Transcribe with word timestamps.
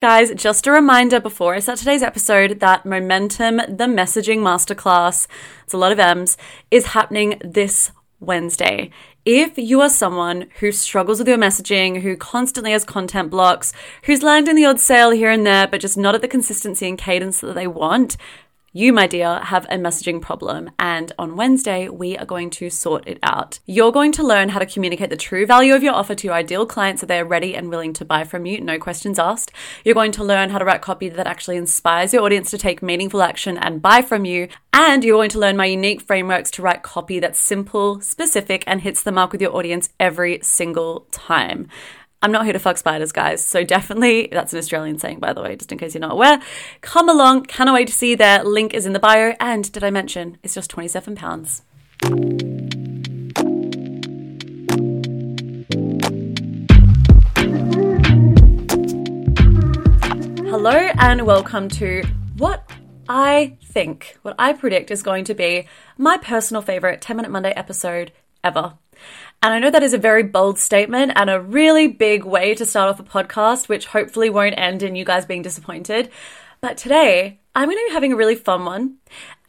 Guys, 0.00 0.32
just 0.36 0.68
a 0.68 0.70
reminder 0.70 1.18
before 1.18 1.56
I 1.56 1.58
start 1.58 1.80
today's 1.80 2.04
episode 2.04 2.60
that 2.60 2.86
Momentum, 2.86 3.56
the 3.56 3.86
messaging 3.86 4.38
masterclass, 4.38 5.26
it's 5.64 5.74
a 5.74 5.76
lot 5.76 5.90
of 5.90 5.98
M's, 5.98 6.36
is 6.70 6.86
happening 6.86 7.40
this 7.44 7.90
Wednesday. 8.20 8.90
If 9.24 9.58
you 9.58 9.80
are 9.80 9.88
someone 9.88 10.46
who 10.60 10.70
struggles 10.70 11.18
with 11.18 11.26
your 11.26 11.36
messaging, 11.36 12.02
who 12.02 12.16
constantly 12.16 12.70
has 12.70 12.84
content 12.84 13.30
blocks, 13.30 13.72
who's 14.04 14.22
landing 14.22 14.54
the 14.54 14.66
odd 14.66 14.78
sale 14.78 15.10
here 15.10 15.32
and 15.32 15.44
there, 15.44 15.66
but 15.66 15.80
just 15.80 15.98
not 15.98 16.14
at 16.14 16.20
the 16.20 16.28
consistency 16.28 16.88
and 16.88 16.96
cadence 16.96 17.40
that 17.40 17.56
they 17.56 17.66
want, 17.66 18.16
you, 18.78 18.92
my 18.92 19.08
dear, 19.08 19.40
have 19.40 19.64
a 19.64 19.76
messaging 19.76 20.22
problem, 20.22 20.70
and 20.78 21.10
on 21.18 21.34
Wednesday, 21.34 21.88
we 21.88 22.16
are 22.16 22.24
going 22.24 22.48
to 22.50 22.70
sort 22.70 23.08
it 23.08 23.18
out. 23.24 23.58
You're 23.66 23.90
going 23.90 24.12
to 24.12 24.22
learn 24.22 24.50
how 24.50 24.60
to 24.60 24.66
communicate 24.66 25.10
the 25.10 25.16
true 25.16 25.46
value 25.46 25.74
of 25.74 25.82
your 25.82 25.94
offer 25.94 26.14
to 26.14 26.26
your 26.28 26.34
ideal 26.34 26.64
clients 26.64 27.00
so 27.00 27.06
they 27.06 27.18
are 27.18 27.24
ready 27.24 27.56
and 27.56 27.70
willing 27.70 27.92
to 27.94 28.04
buy 28.04 28.22
from 28.22 28.46
you, 28.46 28.60
no 28.60 28.78
questions 28.78 29.18
asked. 29.18 29.50
You're 29.84 29.96
going 29.96 30.12
to 30.12 30.22
learn 30.22 30.50
how 30.50 30.58
to 30.58 30.64
write 30.64 30.80
copy 30.80 31.08
that 31.08 31.26
actually 31.26 31.56
inspires 31.56 32.12
your 32.12 32.22
audience 32.22 32.52
to 32.52 32.58
take 32.58 32.80
meaningful 32.80 33.20
action 33.20 33.58
and 33.58 33.82
buy 33.82 34.00
from 34.00 34.24
you. 34.24 34.46
And 34.72 35.02
you're 35.02 35.18
going 35.18 35.30
to 35.30 35.40
learn 35.40 35.56
my 35.56 35.66
unique 35.66 36.00
frameworks 36.00 36.52
to 36.52 36.62
write 36.62 36.84
copy 36.84 37.18
that's 37.18 37.40
simple, 37.40 38.00
specific, 38.00 38.62
and 38.68 38.82
hits 38.82 39.02
the 39.02 39.10
mark 39.10 39.32
with 39.32 39.42
your 39.42 39.56
audience 39.56 39.88
every 39.98 40.38
single 40.42 41.08
time. 41.10 41.66
I'm 42.20 42.32
not 42.32 42.42
here 42.42 42.52
to 42.52 42.58
fuck 42.58 42.78
spiders, 42.78 43.12
guys. 43.12 43.46
So 43.46 43.62
definitely, 43.62 44.28
that's 44.32 44.52
an 44.52 44.58
Australian 44.58 44.98
saying, 44.98 45.20
by 45.20 45.32
the 45.32 45.40
way, 45.40 45.54
just 45.54 45.70
in 45.70 45.78
case 45.78 45.94
you're 45.94 46.00
not 46.00 46.10
aware. 46.10 46.40
Come 46.80 47.08
along. 47.08 47.44
Cannot 47.44 47.74
wait 47.74 47.86
to 47.86 47.92
see 47.92 48.10
you 48.10 48.16
there. 48.16 48.42
Link 48.42 48.74
is 48.74 48.86
in 48.86 48.92
the 48.92 48.98
bio. 48.98 49.34
And 49.38 49.70
did 49.70 49.84
I 49.84 49.90
mention 49.90 50.36
it's 50.42 50.52
just 50.52 50.68
£27? 50.72 51.62
Hello 60.48 60.70
and 60.70 61.24
welcome 61.24 61.68
to 61.68 62.02
what 62.36 62.68
I 63.08 63.56
think, 63.62 64.18
what 64.22 64.34
I 64.40 64.54
predict 64.54 64.90
is 64.90 65.04
going 65.04 65.24
to 65.26 65.34
be 65.34 65.68
my 65.96 66.16
personal 66.16 66.62
favorite 66.62 67.00
10 67.00 67.16
Minute 67.16 67.30
Monday 67.30 67.52
episode 67.52 68.10
ever. 68.42 68.74
And 69.40 69.54
I 69.54 69.60
know 69.60 69.70
that 69.70 69.84
is 69.84 69.94
a 69.94 69.98
very 69.98 70.24
bold 70.24 70.58
statement 70.58 71.12
and 71.14 71.30
a 71.30 71.40
really 71.40 71.86
big 71.86 72.24
way 72.24 72.54
to 72.56 72.66
start 72.66 72.90
off 72.90 72.98
a 72.98 73.04
podcast, 73.04 73.68
which 73.68 73.86
hopefully 73.86 74.30
won't 74.30 74.58
end 74.58 74.82
in 74.82 74.96
you 74.96 75.04
guys 75.04 75.26
being 75.26 75.42
disappointed. 75.42 76.10
But 76.60 76.76
today, 76.76 77.38
I'm 77.54 77.68
going 77.68 77.76
to 77.76 77.88
be 77.88 77.94
having 77.94 78.12
a 78.12 78.16
really 78.16 78.34
fun 78.34 78.64
one. 78.64 78.96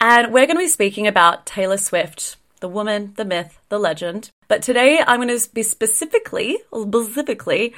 And 0.00 0.32
we're 0.32 0.46
going 0.46 0.56
to 0.56 0.62
be 0.62 0.68
speaking 0.68 1.08
about 1.08 1.44
Taylor 1.44 1.76
Swift, 1.76 2.36
the 2.60 2.68
woman, 2.68 3.14
the 3.16 3.24
myth, 3.24 3.58
the 3.68 3.80
legend. 3.80 4.30
But 4.46 4.62
today, 4.62 5.02
I'm 5.04 5.20
going 5.20 5.36
to 5.36 5.50
be 5.52 5.64
specifically, 5.64 6.58
specifically, 6.72 7.74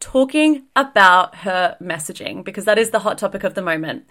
talking 0.00 0.64
about 0.76 1.34
her 1.36 1.78
messaging 1.80 2.44
because 2.44 2.66
that 2.66 2.78
is 2.78 2.90
the 2.90 2.98
hot 2.98 3.16
topic 3.16 3.42
of 3.42 3.54
the 3.54 3.62
moment. 3.62 4.06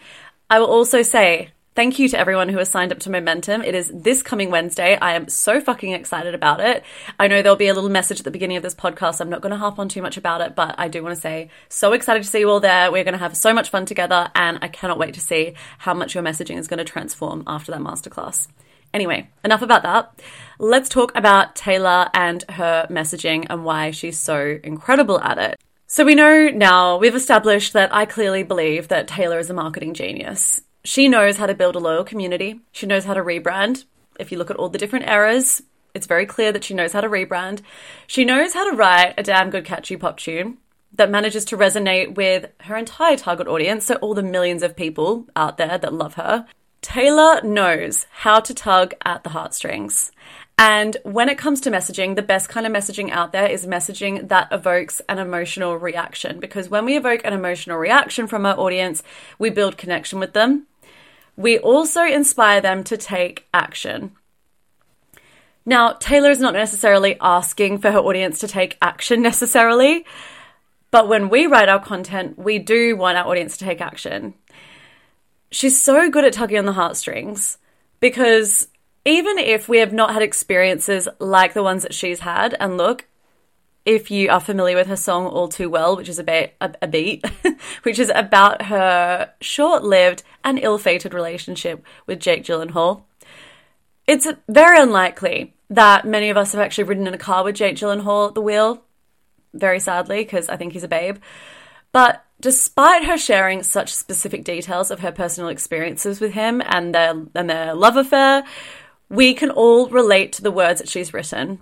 I 0.50 0.60
will 0.60 0.68
also 0.68 1.04
say 1.04 1.52
Thank 1.76 1.98
you 1.98 2.08
to 2.10 2.20
everyone 2.20 2.50
who 2.50 2.60
has 2.60 2.70
signed 2.70 2.92
up 2.92 3.00
to 3.00 3.10
Momentum. 3.10 3.64
It 3.64 3.74
is 3.74 3.92
this 3.92 4.22
coming 4.22 4.52
Wednesday. 4.52 4.96
I 4.96 5.14
am 5.14 5.28
so 5.28 5.60
fucking 5.60 5.92
excited 5.92 6.36
about 6.36 6.60
it. 6.60 6.84
I 7.20 7.28
know 7.28 7.42
there'll 7.42 7.56
be 7.56 7.68
a 7.68 7.74
little 7.74 7.90
message 7.90 8.20
at 8.20 8.26
the 8.26 8.30
beginning 8.30 8.58
of 8.58 8.64
this 8.64 8.76
podcast. 8.76 9.20
I'm 9.20 9.30
not 9.32 9.42
going 9.42 9.54
to 9.54 9.58
harp 9.58 9.80
on 9.80 9.90
too 9.90 10.04
much 10.04 10.16
about 10.16 10.42
it, 10.42 10.56
but 10.56 10.76
I 10.78 10.88
do 10.88 11.02
want 11.02 11.16
to 11.16 11.22
say 11.22 11.50
so 11.70 11.94
excited 11.94 12.22
to 12.22 12.30
see 12.30 12.42
you 12.42 12.50
all 12.52 12.60
there. 12.60 12.92
We're 12.92 13.04
going 13.04 13.14
to 13.14 13.18
have 13.18 13.36
so 13.36 13.56
much 13.56 13.72
fun 13.72 13.88
together, 13.88 14.30
and 14.36 14.60
I 14.62 14.68
cannot 14.68 15.00
wait 15.00 15.16
to 15.16 15.20
see 15.20 15.56
how 15.80 15.96
much 15.96 16.14
your 16.14 16.24
messaging 16.24 16.60
is 16.60 16.68
going 16.68 16.78
to 16.78 16.84
transform 16.84 17.44
after 17.48 17.72
that 17.72 17.82
masterclass. 17.82 18.48
Anyway, 18.94 19.32
enough 19.44 19.64
about 19.64 19.82
that. 19.82 20.22
Let's 20.60 20.90
talk 20.90 21.12
about 21.16 21.56
Taylor 21.56 22.08
and 22.14 22.44
her 22.50 22.86
messaging 22.92 23.48
and 23.50 23.66
why 23.66 23.90
she's 23.90 24.20
so 24.20 24.60
incredible 24.64 25.20
at 25.22 25.40
it. 25.40 25.60
So 25.88 26.06
we 26.06 26.14
know 26.14 26.50
now, 26.50 26.98
we've 26.98 27.16
established 27.16 27.74
that 27.74 27.92
I 27.92 28.06
clearly 28.06 28.44
believe 28.44 28.90
that 28.90 29.08
Taylor 29.08 29.40
is 29.40 29.50
a 29.50 29.56
marketing 29.56 29.96
genius 29.96 30.62
she 30.84 31.08
knows 31.08 31.38
how 31.38 31.46
to 31.46 31.54
build 31.54 31.76
a 31.76 31.80
loyal 31.80 32.04
community. 32.04 32.60
She 32.72 32.86
knows 32.86 33.06
how 33.06 33.14
to 33.14 33.24
rebrand. 33.24 33.86
If 34.20 34.32
you 34.32 34.38
look 34.38 34.52
at 34.52 34.58
all 34.58 34.70
the 34.70 34.78
different 34.78 35.08
eras, 35.08 35.64
it's 35.94 36.08
very 36.08 36.26
clear 36.26 36.52
that 36.52 36.64
she 36.64 36.74
knows 36.74 36.94
how 36.94 37.02
to 37.02 37.10
rebrand. 37.10 37.62
She 38.08 38.26
knows 38.26 38.54
how 38.54 38.70
to 38.70 38.76
write 38.76 39.14
a 39.18 39.24
damn 39.24 39.50
good 39.50 39.66
catchy 39.66 39.96
pop 39.96 40.18
tune 40.18 40.58
that 40.96 41.10
manages 41.10 41.46
to 41.46 41.58
resonate 41.58 42.16
with 42.16 42.48
her 42.62 42.76
entire 42.76 43.18
target 43.18 43.48
audience, 43.48 43.86
so 43.86 43.96
all 43.96 44.14
the 44.14 44.22
millions 44.24 44.62
of 44.62 44.76
people 44.76 45.26
out 45.36 45.58
there 45.58 45.78
that 45.78 45.94
love 45.94 46.16
her. 46.16 46.46
Taylor 46.82 47.42
knows 47.42 48.06
how 48.12 48.42
to 48.42 48.54
tug 48.54 48.94
at 49.06 49.24
the 49.24 49.30
heartstrings. 49.30 50.12
And 50.58 50.98
when 51.04 51.30
it 51.30 51.38
comes 51.38 51.62
to 51.62 51.72
messaging, 51.72 52.16
the 52.16 52.22
best 52.22 52.50
kind 52.50 52.68
of 52.68 52.74
messaging 52.74 53.10
out 53.10 53.32
there 53.32 53.48
is 53.48 53.66
messaging 53.66 54.28
that 54.28 54.50
evokes 54.52 55.02
an 55.10 55.18
emotional 55.18 55.78
reaction. 55.78 56.40
Because 56.40 56.70
when 56.70 56.86
we 56.86 56.96
evoke 56.96 57.22
an 57.24 57.34
emotional 57.34 57.78
reaction 57.78 58.28
from 58.28 58.46
our 58.46 58.60
audience, 58.60 59.02
we 59.40 59.50
build 59.50 59.78
connection 59.78 60.20
with 60.20 60.34
them. 60.34 60.68
We 61.36 61.58
also 61.60 62.04
inspire 62.04 62.62
them 62.62 62.84
to 62.86 62.98
take 62.98 63.48
action. 63.54 64.12
Now, 65.66 65.94
Taylor 65.94 66.30
is 66.30 66.40
not 66.40 66.54
necessarily 66.54 67.18
asking 67.22 67.80
for 67.80 67.92
her 67.92 68.00
audience 68.00 68.40
to 68.40 68.48
take 68.48 68.78
action 68.82 69.22
necessarily, 69.22 70.06
but 70.92 71.08
when 71.08 71.30
we 71.30 71.48
write 71.48 71.70
our 71.70 71.80
content, 71.80 72.38
we 72.38 72.60
do 72.60 72.96
want 72.96 73.18
our 73.18 73.28
audience 73.28 73.58
to 73.58 73.66
take 73.66 73.82
action. 73.82 74.34
She's 75.52 75.82
so 75.82 76.10
good 76.10 76.26
at 76.26 76.34
tugging 76.34 76.60
on 76.60 76.66
the 76.66 76.74
heartstrings 76.74 77.58
because 78.00 78.68
even 79.06 79.38
if 79.38 79.70
we 79.70 79.80
have 79.80 79.94
not 79.94 80.14
had 80.14 80.22
experiences 80.22 81.08
like 81.20 81.54
the 81.54 81.64
ones 81.64 81.84
that 81.84 81.94
she's 81.94 82.20
had, 82.20 82.56
and 82.60 82.78
look, 82.78 83.06
if 83.86 84.10
you 84.10 84.30
are 84.30 84.40
familiar 84.40 84.76
with 84.76 84.88
her 84.88 84.96
song 84.96 85.26
All 85.26 85.48
Too 85.48 85.70
Well, 85.70 85.96
which 85.96 86.10
is 86.10 86.20
about 86.20 86.50
a, 86.62 86.74
a 86.82 86.88
beat, 86.88 87.26
which 87.84 88.00
is 88.00 88.12
about 88.14 88.64
her 88.64 89.32
short-lived 89.42 90.24
and 90.44 90.60
ill-fated 90.60 91.14
relationship 91.14 91.84
with 92.06 92.20
Jake 92.20 92.44
Gyllenhaal. 92.44 93.04
It's 94.08 94.28
very 94.48 94.80
unlikely 94.80 95.54
that 95.70 96.06
many 96.06 96.30
of 96.30 96.38
us 96.38 96.54
have 96.54 96.62
actually 96.62 96.86
ridden 96.86 97.08
in 97.08 97.14
a 97.14 97.18
car 97.18 97.44
with 97.44 97.56
Jake 97.56 97.76
Gyllenhaal 97.76 98.30
at 98.30 98.36
the 98.36 98.42
wheel, 98.42 98.84
very 99.54 99.80
sadly, 99.80 100.24
because 100.24 100.50
I 100.50 100.58
think 100.58 100.74
he's 100.74 100.84
a 100.84 100.90
babe. 100.90 101.18
But 101.92 102.24
despite 102.40 103.06
her 103.06 103.18
sharing 103.18 103.64
such 103.64 103.94
specific 103.94 104.44
details 104.44 104.92
of 104.92 105.00
her 105.00 105.12
personal 105.12 105.50
experiences 105.50 106.20
with 106.20 106.34
him 106.34 106.62
and 106.66 106.94
their 106.94 107.14
and 107.36 107.50
their 107.50 107.74
love 107.74 107.98
affair, 107.98 108.44
we 109.10 109.34
can 109.34 109.52
all 109.52 109.88
relate 109.90 110.34
to 110.34 110.42
the 110.42 110.52
words 110.52 110.80
that 110.80 110.90
she's 110.90 111.14
written 111.14 111.60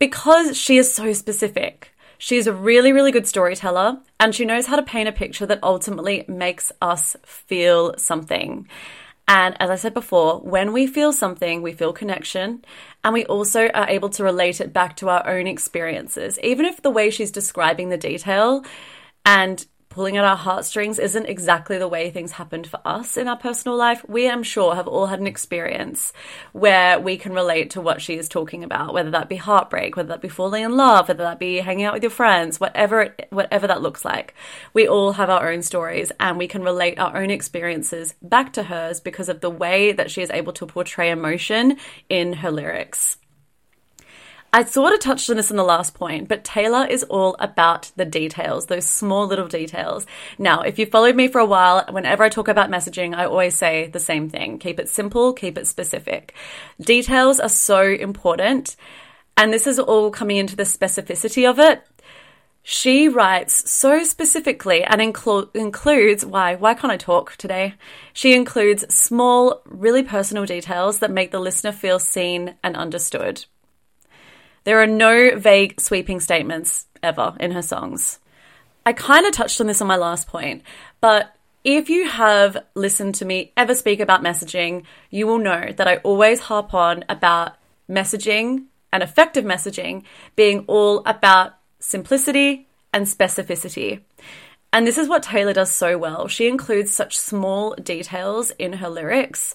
because 0.00 0.56
she 0.56 0.78
is 0.78 0.92
so 0.92 1.12
specific. 1.12 1.94
She's 2.18 2.48
a 2.48 2.52
really, 2.52 2.92
really 2.92 3.12
good 3.12 3.28
storyteller 3.28 3.98
and 4.18 4.34
she 4.34 4.44
knows 4.44 4.66
how 4.66 4.76
to 4.76 4.82
paint 4.82 5.08
a 5.08 5.12
picture 5.12 5.46
that 5.46 5.62
ultimately 5.62 6.24
makes 6.26 6.72
us 6.82 7.16
feel 7.24 7.96
something. 7.96 8.66
And 9.28 9.56
as 9.60 9.70
I 9.70 9.76
said 9.76 9.94
before, 9.94 10.40
when 10.40 10.72
we 10.72 10.88
feel 10.88 11.12
something, 11.12 11.62
we 11.62 11.72
feel 11.72 11.92
connection 11.92 12.64
and 13.04 13.14
we 13.14 13.24
also 13.26 13.68
are 13.68 13.88
able 13.88 14.08
to 14.10 14.24
relate 14.24 14.60
it 14.60 14.72
back 14.72 14.96
to 14.96 15.08
our 15.08 15.26
own 15.28 15.46
experiences. 15.46 16.38
Even 16.42 16.66
if 16.66 16.82
the 16.82 16.90
way 16.90 17.10
she's 17.10 17.30
describing 17.30 17.90
the 17.90 17.96
detail 17.96 18.64
and 19.24 19.64
pulling 19.90 20.16
at 20.16 20.24
our 20.24 20.36
heartstrings 20.36 21.00
isn't 21.00 21.26
exactly 21.26 21.76
the 21.76 21.88
way 21.88 22.10
things 22.10 22.30
happened 22.30 22.64
for 22.64 22.80
us 22.84 23.16
in 23.16 23.26
our 23.26 23.36
personal 23.36 23.76
life. 23.76 24.04
We, 24.08 24.30
I'm 24.30 24.44
sure, 24.44 24.76
have 24.76 24.86
all 24.86 25.06
had 25.06 25.18
an 25.18 25.26
experience 25.26 26.12
where 26.52 27.00
we 27.00 27.16
can 27.16 27.32
relate 27.32 27.70
to 27.70 27.80
what 27.80 28.00
she 28.00 28.16
is 28.16 28.28
talking 28.28 28.62
about, 28.62 28.94
whether 28.94 29.10
that 29.10 29.28
be 29.28 29.34
heartbreak, 29.34 29.96
whether 29.96 30.10
that 30.10 30.22
be 30.22 30.28
falling 30.28 30.62
in 30.62 30.76
love, 30.76 31.08
whether 31.08 31.24
that 31.24 31.40
be 31.40 31.56
hanging 31.56 31.84
out 31.84 31.94
with 31.94 32.04
your 32.04 32.10
friends, 32.10 32.60
whatever, 32.60 33.16
whatever 33.30 33.66
that 33.66 33.82
looks 33.82 34.04
like. 34.04 34.32
We 34.72 34.86
all 34.86 35.14
have 35.14 35.28
our 35.28 35.50
own 35.50 35.62
stories 35.62 36.12
and 36.20 36.38
we 36.38 36.46
can 36.46 36.62
relate 36.62 37.00
our 37.00 37.16
own 37.16 37.30
experiences 37.30 38.14
back 38.22 38.52
to 38.52 38.62
hers 38.62 39.00
because 39.00 39.28
of 39.28 39.40
the 39.40 39.50
way 39.50 39.90
that 39.90 40.12
she 40.12 40.22
is 40.22 40.30
able 40.30 40.52
to 40.54 40.66
portray 40.66 41.10
emotion 41.10 41.78
in 42.08 42.34
her 42.34 42.52
lyrics. 42.52 43.16
I 44.52 44.64
sort 44.64 44.92
of 44.92 44.98
touched 44.98 45.30
on 45.30 45.36
this 45.36 45.52
in 45.52 45.56
the 45.56 45.62
last 45.62 45.94
point, 45.94 46.26
but 46.26 46.42
Taylor 46.42 46.84
is 46.84 47.04
all 47.04 47.36
about 47.38 47.92
the 47.94 48.04
details, 48.04 48.66
those 48.66 48.84
small 48.84 49.26
little 49.28 49.46
details. 49.46 50.06
Now, 50.38 50.62
if 50.62 50.76
you 50.76 50.86
followed 50.86 51.14
me 51.14 51.28
for 51.28 51.38
a 51.38 51.46
while, 51.46 51.84
whenever 51.88 52.24
I 52.24 52.30
talk 52.30 52.48
about 52.48 52.68
messaging, 52.70 53.14
I 53.14 53.26
always 53.26 53.54
say 53.54 53.86
the 53.86 54.00
same 54.00 54.28
thing 54.28 54.58
keep 54.58 54.80
it 54.80 54.88
simple, 54.88 55.32
keep 55.32 55.56
it 55.56 55.68
specific. 55.68 56.34
Details 56.80 57.38
are 57.38 57.48
so 57.48 57.82
important. 57.82 58.74
And 59.36 59.52
this 59.52 59.68
is 59.68 59.78
all 59.78 60.10
coming 60.10 60.36
into 60.36 60.56
the 60.56 60.64
specificity 60.64 61.48
of 61.48 61.60
it. 61.60 61.86
She 62.62 63.08
writes 63.08 63.70
so 63.70 64.02
specifically 64.02 64.82
and 64.82 65.00
inclu- 65.00 65.54
includes 65.54 66.26
why 66.26 66.56
why 66.56 66.74
can't 66.74 66.92
I 66.92 66.96
talk 66.96 67.36
today? 67.36 67.74
She 68.12 68.34
includes 68.34 68.92
small, 68.94 69.62
really 69.64 70.02
personal 70.02 70.44
details 70.44 70.98
that 70.98 71.10
make 71.10 71.30
the 71.30 71.40
listener 71.40 71.72
feel 71.72 71.98
seen 71.98 72.56
and 72.62 72.76
understood. 72.76 73.44
There 74.64 74.82
are 74.82 74.86
no 74.86 75.36
vague, 75.36 75.80
sweeping 75.80 76.20
statements 76.20 76.86
ever 77.02 77.34
in 77.40 77.52
her 77.52 77.62
songs. 77.62 78.18
I 78.84 78.92
kind 78.92 79.26
of 79.26 79.32
touched 79.32 79.60
on 79.60 79.66
this 79.66 79.80
on 79.80 79.88
my 79.88 79.96
last 79.96 80.26
point, 80.26 80.62
but 81.00 81.34
if 81.64 81.90
you 81.90 82.08
have 82.08 82.56
listened 82.74 83.14
to 83.16 83.24
me 83.24 83.52
ever 83.56 83.74
speak 83.74 84.00
about 84.00 84.22
messaging, 84.22 84.84
you 85.10 85.26
will 85.26 85.38
know 85.38 85.72
that 85.76 85.86
I 85.86 85.96
always 85.98 86.40
harp 86.40 86.72
on 86.72 87.04
about 87.08 87.56
messaging 87.88 88.64
and 88.92 89.02
effective 89.02 89.44
messaging 89.44 90.04
being 90.36 90.64
all 90.66 91.02
about 91.04 91.54
simplicity 91.78 92.66
and 92.92 93.06
specificity. 93.06 94.00
And 94.72 94.86
this 94.86 94.98
is 94.98 95.08
what 95.08 95.22
Taylor 95.22 95.52
does 95.52 95.70
so 95.70 95.98
well. 95.98 96.28
She 96.28 96.46
includes 96.48 96.92
such 96.92 97.18
small 97.18 97.74
details 97.74 98.52
in 98.52 98.74
her 98.74 98.88
lyrics 98.88 99.54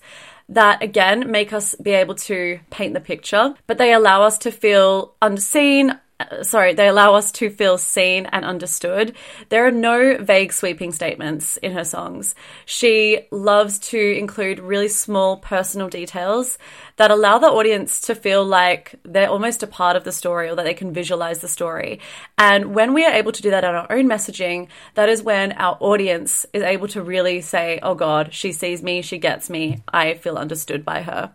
that 0.50 0.84
again 0.84 1.32
make 1.32 1.54
us 1.54 1.76
be 1.76 1.92
able 1.92 2.16
to 2.16 2.60
paint 2.70 2.94
the 2.94 3.00
picture, 3.00 3.56
but 3.68 3.78
they 3.78 3.94
allow 3.94 4.24
us 4.24 4.38
to 4.40 4.52
feel 4.52 5.16
unseen, 5.22 6.00
sorry, 6.44 6.74
they 6.74 6.88
allow 6.88 7.16
us 7.16 7.32
to 7.34 7.50
feel 7.50 7.78
seen 7.78 8.26
and 8.28 8.46
understood. 8.46 9.16
There 9.50 9.68
are 9.68 9.72
no 9.72 10.18
vague 10.18 10.54
sweeping 10.54 10.92
statements 10.92 11.58
in 11.58 11.74
her 11.74 11.84
songs. 11.84 12.36
She 12.66 13.28
loves 13.32 13.80
to 13.80 14.00
include 14.00 14.60
really 14.60 14.88
small 14.88 15.38
personal 15.38 15.90
details 15.90 16.58
that 16.98 17.12
allow 17.12 17.38
the 17.38 17.48
audience 17.48 18.02
to 18.02 18.16
feel 18.16 18.46
like 18.46 18.96
they're 19.04 19.30
almost 19.30 19.64
a 19.64 19.68
part 19.68 19.98
of 19.98 20.06
the 20.06 20.12
story 20.12 20.50
or 20.50 20.56
that 20.56 20.64
they 20.64 20.74
can 20.74 20.94
visualize 20.94 21.40
the 21.40 21.48
story. 21.48 22.00
And 22.38 22.74
when 22.74 22.94
we 22.94 23.06
are 23.06 23.14
able 23.14 23.34
to 23.34 23.42
do 23.42 23.52
that 23.52 23.66
in 23.66 23.76
our 23.76 23.92
own 23.92 24.08
messaging, 24.08 24.70
that 24.94 25.10
is 25.10 25.22
when 25.22 25.52
our 25.54 25.78
audience 25.82 26.46
is 26.54 26.64
able 26.64 26.88
to 26.90 27.02
really 27.02 27.42
say, 27.42 27.80
oh 27.84 27.96
God, 27.96 28.34
she 28.34 28.54
sees 28.54 28.82
me, 28.82 29.02
she 29.02 29.18
gets 29.18 29.50
me, 29.50 29.82
I 29.90 30.14
feel 30.14 30.38
understood 30.38 30.86
by 30.86 31.02
her. 31.02 31.34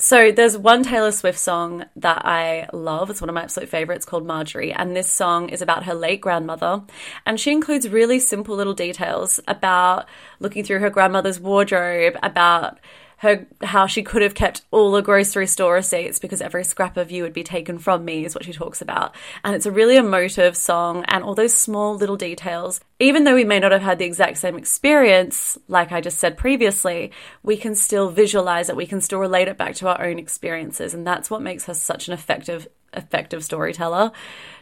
So 0.00 0.30
there's 0.30 0.56
one 0.56 0.84
Taylor 0.84 1.10
Swift 1.10 1.40
song 1.40 1.84
that 1.96 2.24
I 2.24 2.68
love. 2.72 3.10
It's 3.10 3.20
one 3.20 3.28
of 3.28 3.34
my 3.34 3.42
absolute 3.42 3.68
favorites 3.68 4.06
called 4.06 4.24
Marjorie. 4.24 4.72
And 4.72 4.94
this 4.94 5.10
song 5.10 5.48
is 5.48 5.60
about 5.60 5.86
her 5.86 5.94
late 5.94 6.20
grandmother. 6.20 6.82
And 7.26 7.40
she 7.40 7.50
includes 7.50 7.88
really 7.88 8.20
simple 8.20 8.54
little 8.54 8.74
details 8.74 9.40
about 9.48 10.06
looking 10.38 10.62
through 10.62 10.78
her 10.78 10.90
grandmother's 10.90 11.40
wardrobe, 11.40 12.16
about 12.22 12.78
her 13.18 13.46
how 13.62 13.86
she 13.86 14.02
could 14.02 14.22
have 14.22 14.34
kept 14.34 14.62
all 14.70 14.92
the 14.92 15.00
grocery 15.00 15.46
store 15.46 15.74
receipts 15.74 16.20
because 16.20 16.40
every 16.40 16.62
scrap 16.62 16.96
of 16.96 17.10
you 17.10 17.24
would 17.24 17.32
be 17.32 17.42
taken 17.42 17.78
from 17.78 18.04
me 18.04 18.24
is 18.24 18.34
what 18.34 18.44
she 18.44 18.52
talks 18.52 18.80
about. 18.80 19.14
And 19.44 19.56
it's 19.56 19.66
a 19.66 19.72
really 19.72 19.96
emotive 19.96 20.56
song 20.56 21.04
and 21.08 21.24
all 21.24 21.34
those 21.34 21.54
small 21.54 21.96
little 21.96 22.16
details. 22.16 22.80
Even 23.00 23.24
though 23.24 23.34
we 23.34 23.44
may 23.44 23.58
not 23.58 23.72
have 23.72 23.82
had 23.82 23.98
the 23.98 24.04
exact 24.04 24.38
same 24.38 24.56
experience, 24.56 25.58
like 25.66 25.90
I 25.90 26.00
just 26.00 26.18
said 26.18 26.36
previously, 26.36 27.10
we 27.42 27.56
can 27.56 27.74
still 27.74 28.08
visualize 28.08 28.68
it, 28.68 28.76
we 28.76 28.86
can 28.86 29.00
still 29.00 29.18
relate 29.18 29.48
it 29.48 29.58
back 29.58 29.74
to 29.76 29.88
our 29.88 30.04
own 30.04 30.18
experiences. 30.20 30.94
And 30.94 31.04
that's 31.04 31.28
what 31.28 31.42
makes 31.42 31.64
her 31.64 31.74
such 31.74 32.06
an 32.06 32.14
effective 32.14 32.68
effective 32.94 33.44
storyteller. 33.44 34.12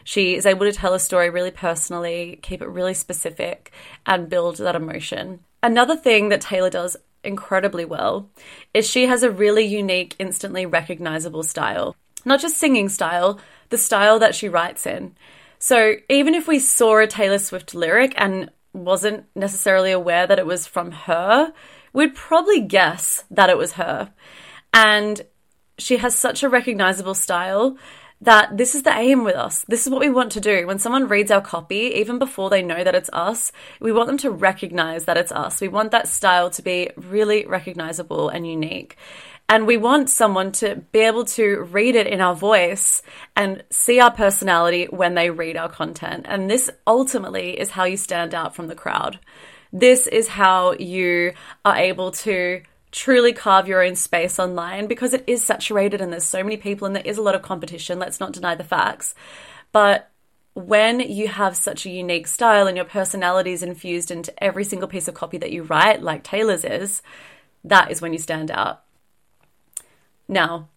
She 0.03 0.35
is 0.35 0.45
able 0.45 0.65
to 0.65 0.73
tell 0.73 0.93
a 0.93 0.99
story 0.99 1.29
really 1.29 1.51
personally, 1.51 2.39
keep 2.41 2.61
it 2.61 2.67
really 2.67 2.93
specific, 2.93 3.71
and 4.05 4.29
build 4.29 4.57
that 4.57 4.75
emotion. 4.75 5.41
Another 5.63 5.95
thing 5.95 6.29
that 6.29 6.41
Taylor 6.41 6.69
does 6.69 6.97
incredibly 7.27 7.85
well 7.85 8.29
is 8.73 8.89
she 8.89 9.05
has 9.07 9.23
a 9.23 9.29
really 9.29 9.65
unique, 9.65 10.15
instantly 10.17 10.65
recognizable 10.65 11.43
style. 11.43 11.95
Not 12.25 12.39
just 12.39 12.57
singing 12.57 12.89
style, 12.89 13.39
the 13.69 13.77
style 13.77 14.19
that 14.19 14.35
she 14.35 14.49
writes 14.49 14.85
in. 14.85 15.15
So 15.59 15.95
even 16.09 16.33
if 16.35 16.47
we 16.47 16.59
saw 16.59 16.99
a 16.99 17.07
Taylor 17.07 17.39
Swift 17.39 17.75
lyric 17.75 18.13
and 18.17 18.49
wasn't 18.73 19.25
necessarily 19.35 19.91
aware 19.91 20.27
that 20.27 20.39
it 20.39 20.45
was 20.45 20.67
from 20.67 20.91
her, 20.91 21.51
we'd 21.93 22.15
probably 22.15 22.61
guess 22.61 23.23
that 23.31 23.49
it 23.49 23.57
was 23.57 23.73
her. 23.73 24.11
And 24.73 25.21
she 25.77 25.97
has 25.97 26.15
such 26.15 26.43
a 26.43 26.49
recognizable 26.49 27.15
style 27.15 27.77
that 28.21 28.57
this 28.57 28.73
is 28.73 28.83
the 28.83 28.97
aim 28.97 29.23
with 29.23 29.35
us. 29.35 29.63
This 29.67 29.85
is 29.85 29.91
what 29.91 29.99
we 29.99 30.09
want 30.09 30.31
to 30.33 30.41
do. 30.41 30.65
When 30.65 30.79
someone 30.79 31.07
reads 31.07 31.29
our 31.29 31.41
copy, 31.41 31.91
even 31.95 32.17
before 32.17 32.49
they 32.49 32.63
know 32.63 32.83
that 32.83 32.95
it's 32.95 33.09
us, 33.13 33.51
we 33.79 33.91
want 33.91 34.07
them 34.07 34.17
to 34.19 34.31
recognize 34.31 35.05
that 35.05 35.17
it's 35.17 35.31
us. 35.31 35.61
We 35.61 35.67
want 35.67 35.91
that 35.91 36.07
style 36.07 36.49
to 36.51 36.61
be 36.61 36.89
really 36.95 37.45
recognizable 37.45 38.29
and 38.29 38.47
unique. 38.47 38.97
And 39.49 39.65
we 39.65 39.77
want 39.77 40.09
someone 40.09 40.51
to 40.53 40.75
be 40.91 40.99
able 40.99 41.23
to 41.25 41.61
read 41.71 41.95
it 41.95 42.07
in 42.07 42.19
our 42.19 42.35
voice 42.35 43.01
and 43.35 43.63
see 43.69 43.99
our 43.99 44.11
personality 44.11 44.85
when 44.89 45.13
they 45.13 45.29
read 45.29 45.55
our 45.55 45.69
content. 45.69 46.25
And 46.27 46.49
this 46.49 46.69
ultimately 46.85 47.57
is 47.57 47.71
how 47.71 47.85
you 47.85 47.95
stand 47.95 48.33
out 48.33 48.55
from 48.55 48.67
the 48.67 48.75
crowd. 48.75 49.19
This 49.71 50.07
is 50.07 50.27
how 50.27 50.73
you 50.73 51.33
are 51.63 51.77
able 51.77 52.11
to 52.11 52.61
truly 52.97 53.31
carve 53.31 53.67
your 53.67 53.83
own 53.83 53.95
space 53.95 54.39
online 54.39 54.87
because 54.87 55.13
it 55.13 55.23
is 55.27 55.43
saturated 55.43 56.01
and 56.01 56.11
there's 56.11 56.23
so 56.23 56.43
many 56.43 56.57
people 56.57 56.87
and 56.87 56.95
there 56.95 57.03
is 57.05 57.17
a 57.17 57.21
lot 57.21 57.35
of 57.35 57.43
competition. 57.43 57.99
Let's 57.99 58.19
not 58.19 58.33
deny 58.33 58.55
the 58.55 58.63
facts. 58.63 59.13
But 59.71 60.09
when 60.55 60.99
you 60.99 61.27
have 61.27 61.55
such 61.55 61.85
a 61.85 61.91
unique 61.91 62.25
style 62.25 62.65
and 62.65 62.75
your 62.75 62.87
personality 62.87 63.51
is 63.51 63.61
infused 63.61 64.09
into 64.09 64.33
every 64.43 64.63
single 64.63 64.87
piece 64.87 65.07
of 65.07 65.13
copy 65.13 65.37
that 65.37 65.51
you 65.51 65.61
write, 65.61 66.01
like 66.01 66.23
Taylor's 66.23 66.65
is, 66.65 67.03
that 67.63 67.91
is 67.91 68.01
when 68.01 68.13
you 68.13 68.19
stand 68.19 68.49
out. 68.49 68.83
Now, 70.27 70.69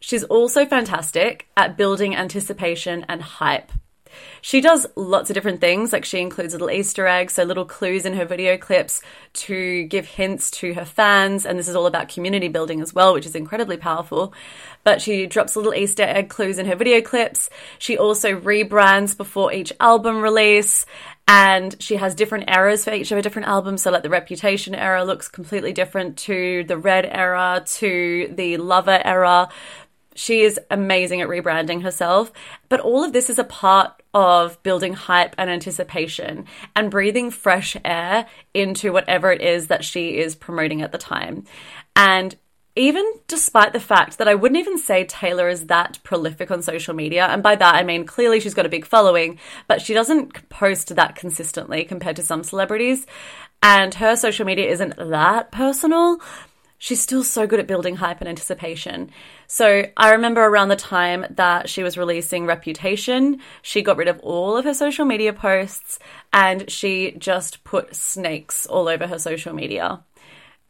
she's 0.00 0.24
also 0.24 0.66
fantastic 0.66 1.48
at 1.56 1.78
building 1.78 2.14
anticipation 2.14 3.06
and 3.08 3.22
hype 3.22 3.72
she 4.40 4.60
does 4.60 4.86
lots 4.96 5.30
of 5.30 5.34
different 5.34 5.60
things, 5.60 5.92
like 5.92 6.04
she 6.04 6.20
includes 6.20 6.52
little 6.52 6.70
Easter 6.70 7.06
eggs, 7.06 7.34
so 7.34 7.44
little 7.44 7.64
clues 7.64 8.04
in 8.04 8.14
her 8.14 8.24
video 8.24 8.56
clips 8.56 9.02
to 9.34 9.84
give 9.84 10.06
hints 10.06 10.50
to 10.52 10.74
her 10.74 10.84
fans. 10.84 11.46
And 11.46 11.58
this 11.58 11.68
is 11.68 11.76
all 11.76 11.86
about 11.86 12.08
community 12.08 12.48
building 12.48 12.80
as 12.80 12.94
well, 12.94 13.14
which 13.14 13.26
is 13.26 13.34
incredibly 13.34 13.76
powerful. 13.76 14.32
But 14.84 15.00
she 15.00 15.26
drops 15.26 15.56
little 15.56 15.74
Easter 15.74 16.02
egg 16.02 16.28
clues 16.28 16.58
in 16.58 16.66
her 16.66 16.76
video 16.76 17.00
clips. 17.00 17.50
She 17.78 17.96
also 17.96 18.38
rebrands 18.38 19.16
before 19.16 19.52
each 19.52 19.72
album 19.80 20.20
release 20.20 20.86
and 21.26 21.74
she 21.80 21.96
has 21.96 22.14
different 22.14 22.50
eras 22.50 22.84
for 22.84 22.92
each 22.92 23.10
of 23.10 23.16
her 23.16 23.22
different 23.22 23.48
albums. 23.48 23.82
So, 23.82 23.90
like 23.90 24.02
the 24.02 24.10
Reputation 24.10 24.74
era 24.74 25.04
looks 25.04 25.28
completely 25.28 25.72
different 25.72 26.18
to 26.18 26.64
the 26.64 26.76
Red 26.76 27.06
era 27.06 27.64
to 27.76 28.32
the 28.34 28.58
Lover 28.58 29.00
era. 29.02 29.48
She 30.14 30.42
is 30.42 30.58
amazing 30.70 31.20
at 31.20 31.28
rebranding 31.28 31.82
herself. 31.82 32.32
But 32.68 32.80
all 32.80 33.04
of 33.04 33.12
this 33.12 33.28
is 33.28 33.38
a 33.38 33.44
part 33.44 34.02
of 34.12 34.62
building 34.62 34.94
hype 34.94 35.34
and 35.36 35.50
anticipation 35.50 36.46
and 36.76 36.90
breathing 36.90 37.30
fresh 37.30 37.76
air 37.84 38.26
into 38.54 38.92
whatever 38.92 39.32
it 39.32 39.42
is 39.42 39.66
that 39.66 39.84
she 39.84 40.18
is 40.18 40.36
promoting 40.36 40.82
at 40.82 40.92
the 40.92 40.98
time. 40.98 41.44
And 41.96 42.36
even 42.76 43.04
despite 43.28 43.72
the 43.72 43.80
fact 43.80 44.18
that 44.18 44.26
I 44.26 44.34
wouldn't 44.34 44.58
even 44.58 44.78
say 44.78 45.04
Taylor 45.04 45.48
is 45.48 45.66
that 45.66 46.00
prolific 46.02 46.50
on 46.50 46.62
social 46.62 46.94
media, 46.94 47.26
and 47.26 47.42
by 47.42 47.54
that 47.54 47.74
I 47.76 47.84
mean 47.84 48.04
clearly 48.04 48.40
she's 48.40 48.54
got 48.54 48.66
a 48.66 48.70
big 48.70 48.84
following, 48.84 49.38
but 49.68 49.80
she 49.80 49.94
doesn't 49.94 50.48
post 50.48 50.94
that 50.96 51.14
consistently 51.14 51.84
compared 51.84 52.16
to 52.16 52.22
some 52.22 52.42
celebrities, 52.42 53.06
and 53.62 53.94
her 53.94 54.16
social 54.16 54.44
media 54.44 54.68
isn't 54.70 54.96
that 54.96 55.52
personal 55.52 56.20
she's 56.84 57.00
still 57.00 57.24
so 57.24 57.46
good 57.46 57.58
at 57.58 57.66
building 57.66 57.96
hype 57.96 58.20
and 58.20 58.28
anticipation. 58.28 59.10
So 59.46 59.86
I 59.96 60.10
remember 60.12 60.44
around 60.44 60.68
the 60.68 60.76
time 60.76 61.24
that 61.30 61.70
she 61.70 61.82
was 61.82 61.96
releasing 61.96 62.44
Reputation, 62.44 63.40
she 63.62 63.80
got 63.80 63.96
rid 63.96 64.06
of 64.06 64.20
all 64.20 64.58
of 64.58 64.66
her 64.66 64.74
social 64.74 65.06
media 65.06 65.32
posts 65.32 65.98
and 66.30 66.70
she 66.70 67.12
just 67.12 67.64
put 67.64 67.96
snakes 67.96 68.66
all 68.66 68.86
over 68.86 69.06
her 69.06 69.18
social 69.18 69.54
media. 69.54 70.04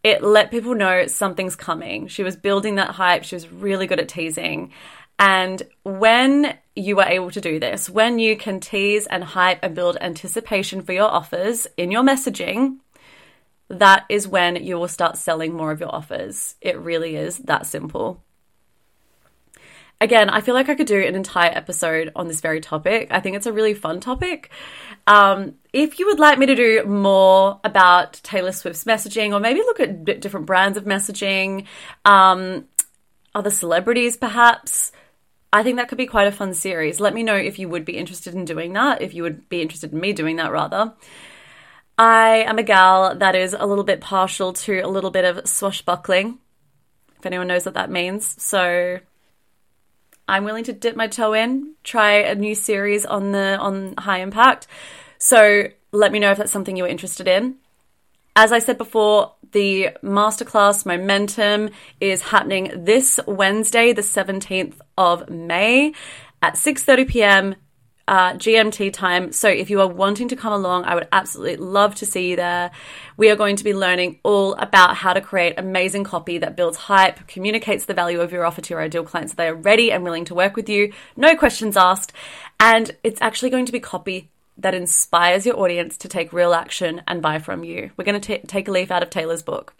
It 0.04 0.22
let 0.22 0.52
people 0.52 0.76
know 0.76 1.08
something's 1.08 1.56
coming. 1.56 2.06
She 2.06 2.22
was 2.22 2.36
building 2.36 2.76
that 2.76 2.90
hype, 2.90 3.24
she 3.24 3.34
was 3.34 3.50
really 3.50 3.88
good 3.88 3.98
at 3.98 4.08
teasing. 4.08 4.70
And 5.18 5.64
when 5.82 6.56
you 6.76 7.00
are 7.00 7.08
able 7.08 7.32
to 7.32 7.40
do 7.40 7.58
this, 7.58 7.90
when 7.90 8.20
you 8.20 8.36
can 8.36 8.60
tease 8.60 9.08
and 9.08 9.24
hype 9.24 9.58
and 9.64 9.74
build 9.74 9.96
anticipation 10.00 10.80
for 10.82 10.92
your 10.92 11.10
offers 11.10 11.66
in 11.76 11.90
your 11.90 12.04
messaging, 12.04 12.78
that 13.68 14.04
is 14.08 14.28
when 14.28 14.56
you 14.56 14.76
will 14.76 14.88
start 14.88 15.16
selling 15.16 15.54
more 15.54 15.72
of 15.72 15.80
your 15.80 15.94
offers. 15.94 16.54
It 16.60 16.78
really 16.78 17.16
is 17.16 17.38
that 17.38 17.66
simple. 17.66 18.22
Again, 20.00 20.28
I 20.28 20.40
feel 20.40 20.54
like 20.54 20.68
I 20.68 20.74
could 20.74 20.86
do 20.86 21.00
an 21.00 21.14
entire 21.14 21.50
episode 21.50 22.12
on 22.16 22.28
this 22.28 22.40
very 22.40 22.60
topic. 22.60 23.08
I 23.10 23.20
think 23.20 23.36
it's 23.36 23.46
a 23.46 23.52
really 23.52 23.74
fun 23.74 24.00
topic. 24.00 24.50
Um, 25.06 25.54
if 25.72 25.98
you 25.98 26.06
would 26.06 26.18
like 26.18 26.38
me 26.38 26.46
to 26.46 26.54
do 26.54 26.84
more 26.84 27.60
about 27.64 28.14
Taylor 28.22 28.52
Swift's 28.52 28.84
messaging, 28.84 29.32
or 29.32 29.40
maybe 29.40 29.60
look 29.60 29.80
at 29.80 30.20
different 30.20 30.46
brands 30.46 30.76
of 30.76 30.84
messaging, 30.84 31.66
um, 32.04 32.66
other 33.34 33.50
celebrities 33.50 34.16
perhaps, 34.16 34.92
I 35.52 35.62
think 35.62 35.76
that 35.76 35.88
could 35.88 35.98
be 35.98 36.06
quite 36.06 36.26
a 36.26 36.32
fun 36.32 36.52
series. 36.52 36.98
Let 36.98 37.14
me 37.14 37.22
know 37.22 37.36
if 37.36 37.58
you 37.60 37.68
would 37.68 37.84
be 37.84 37.96
interested 37.96 38.34
in 38.34 38.44
doing 38.44 38.72
that, 38.72 39.00
if 39.00 39.14
you 39.14 39.22
would 39.22 39.48
be 39.48 39.62
interested 39.62 39.92
in 39.92 40.00
me 40.00 40.12
doing 40.12 40.36
that 40.36 40.50
rather. 40.50 40.92
I 41.96 42.38
am 42.38 42.58
a 42.58 42.62
gal 42.62 43.14
that 43.16 43.36
is 43.36 43.54
a 43.58 43.66
little 43.66 43.84
bit 43.84 44.00
partial 44.00 44.52
to 44.52 44.80
a 44.80 44.88
little 44.88 45.10
bit 45.10 45.24
of 45.24 45.46
swashbuckling, 45.48 46.38
if 47.18 47.26
anyone 47.26 47.46
knows 47.46 47.64
what 47.64 47.74
that 47.74 47.90
means. 47.90 48.42
So 48.42 48.98
I'm 50.26 50.44
willing 50.44 50.64
to 50.64 50.72
dip 50.72 50.96
my 50.96 51.06
toe 51.06 51.34
in, 51.34 51.74
try 51.84 52.14
a 52.14 52.34
new 52.34 52.54
series 52.54 53.06
on 53.06 53.32
the 53.32 53.58
on 53.58 53.94
High 53.96 54.20
Impact. 54.20 54.66
So 55.18 55.68
let 55.92 56.10
me 56.10 56.18
know 56.18 56.32
if 56.32 56.38
that's 56.38 56.50
something 56.50 56.76
you're 56.76 56.88
interested 56.88 57.28
in. 57.28 57.56
As 58.34 58.50
I 58.50 58.58
said 58.58 58.78
before, 58.78 59.34
the 59.52 59.90
masterclass 60.02 60.84
Momentum 60.84 61.70
is 62.00 62.22
happening 62.22 62.72
this 62.74 63.20
Wednesday, 63.28 63.92
the 63.92 64.02
17th 64.02 64.74
of 64.98 65.30
May 65.30 65.92
at 66.42 66.54
6:30 66.54 67.08
p.m 67.08 67.54
uh, 68.06 68.32
GMT 68.34 68.92
time. 68.92 69.32
So 69.32 69.48
if 69.48 69.70
you 69.70 69.80
are 69.80 69.88
wanting 69.88 70.28
to 70.28 70.36
come 70.36 70.52
along, 70.52 70.84
I 70.84 70.94
would 70.94 71.08
absolutely 71.12 71.64
love 71.64 71.94
to 71.96 72.06
see 72.06 72.30
you 72.30 72.36
there. 72.36 72.70
We 73.16 73.30
are 73.30 73.36
going 73.36 73.56
to 73.56 73.64
be 73.64 73.74
learning 73.74 74.20
all 74.22 74.54
about 74.54 74.96
how 74.96 75.12
to 75.12 75.20
create 75.20 75.54
amazing 75.58 76.04
copy 76.04 76.38
that 76.38 76.56
builds 76.56 76.76
hype, 76.76 77.26
communicates 77.26 77.86
the 77.86 77.94
value 77.94 78.20
of 78.20 78.32
your 78.32 78.44
offer 78.44 78.60
to 78.60 78.74
your 78.74 78.82
ideal 78.82 79.04
clients 79.04 79.32
so 79.32 79.36
they 79.36 79.48
are 79.48 79.54
ready 79.54 79.90
and 79.90 80.04
willing 80.04 80.24
to 80.26 80.34
work 80.34 80.56
with 80.56 80.68
you. 80.68 80.92
No 81.16 81.34
questions 81.36 81.76
asked. 81.76 82.12
And 82.60 82.94
it's 83.02 83.22
actually 83.22 83.50
going 83.50 83.66
to 83.66 83.72
be 83.72 83.80
copy 83.80 84.30
that 84.58 84.74
inspires 84.74 85.46
your 85.46 85.58
audience 85.58 85.96
to 85.98 86.08
take 86.08 86.32
real 86.32 86.54
action 86.54 87.02
and 87.08 87.20
buy 87.20 87.38
from 87.38 87.64
you. 87.64 87.90
We're 87.96 88.04
going 88.04 88.20
to 88.20 88.38
take 88.38 88.68
a 88.68 88.70
leaf 88.70 88.90
out 88.90 89.02
of 89.02 89.10
Taylor's 89.10 89.42
book. 89.42 89.74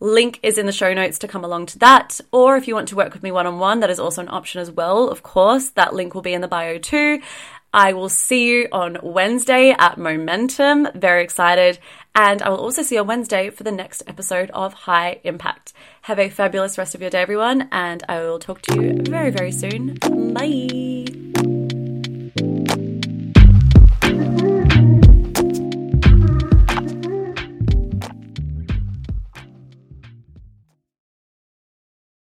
Link 0.00 0.40
is 0.42 0.56
in 0.56 0.66
the 0.66 0.72
show 0.72 0.94
notes 0.94 1.18
to 1.18 1.28
come 1.28 1.44
along 1.44 1.66
to 1.66 1.78
that. 1.78 2.20
Or 2.32 2.56
if 2.56 2.66
you 2.66 2.74
want 2.74 2.88
to 2.88 2.96
work 2.96 3.12
with 3.12 3.22
me 3.22 3.30
one 3.30 3.46
on 3.46 3.58
one, 3.58 3.80
that 3.80 3.90
is 3.90 4.00
also 4.00 4.22
an 4.22 4.30
option 4.30 4.60
as 4.60 4.70
well, 4.70 5.08
of 5.08 5.22
course. 5.22 5.70
That 5.70 5.94
link 5.94 6.14
will 6.14 6.22
be 6.22 6.32
in 6.32 6.40
the 6.40 6.48
bio 6.48 6.78
too. 6.78 7.20
I 7.72 7.92
will 7.92 8.08
see 8.08 8.48
you 8.48 8.68
on 8.72 8.98
Wednesday 9.02 9.74
at 9.78 9.96
Momentum. 9.98 10.88
Very 10.94 11.22
excited. 11.22 11.78
And 12.14 12.42
I 12.42 12.48
will 12.48 12.58
also 12.58 12.82
see 12.82 12.96
you 12.96 13.02
on 13.02 13.06
Wednesday 13.06 13.50
for 13.50 13.62
the 13.62 13.70
next 13.70 14.02
episode 14.06 14.50
of 14.50 14.72
High 14.72 15.20
Impact. 15.22 15.72
Have 16.02 16.18
a 16.18 16.30
fabulous 16.30 16.78
rest 16.78 16.94
of 16.94 17.00
your 17.00 17.10
day, 17.10 17.20
everyone, 17.20 17.68
and 17.70 18.02
I 18.08 18.20
will 18.20 18.40
talk 18.40 18.62
to 18.62 18.82
you 18.82 19.02
very, 19.02 19.30
very 19.30 19.52
soon. 19.52 19.94
Bye. 20.34 21.19